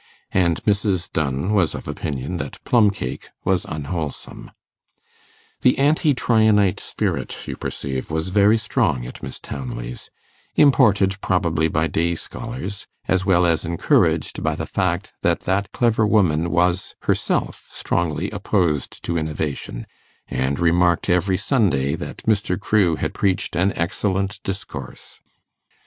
[0.31, 1.13] And Mrs.
[1.13, 4.49] Dunn was of opinion that plumcake was unwholesome.
[5.61, 10.09] The anti Tryanite spirit, you perceive, was very strong at Miss Townley's,
[10.55, 16.07] imported probably by day scholars, as well as encouraged by the fact that that clever
[16.07, 19.85] woman was herself strongly opposed to innovation,
[20.27, 22.59] and remarked every Sunday that Mr.
[22.59, 25.19] Crewe had preached an 'excellent discourse'.